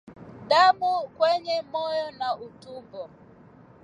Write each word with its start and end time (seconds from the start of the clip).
Damu 0.49 0.91
kwenye 1.17 1.55
moyo 1.71 2.07
na 2.19 2.27
utumbo 2.45 3.01